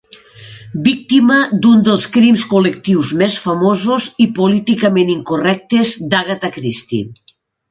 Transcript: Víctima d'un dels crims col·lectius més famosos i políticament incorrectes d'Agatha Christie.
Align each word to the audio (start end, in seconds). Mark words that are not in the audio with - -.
Víctima 0.85 1.35
d'un 1.65 1.83
dels 1.87 2.05
crims 2.15 2.45
col·lectius 2.53 3.11
més 3.19 3.37
famosos 3.43 4.09
i 4.27 4.27
políticament 4.41 5.13
incorrectes 5.19 5.93
d'Agatha 6.15 6.53
Christie. 6.59 7.31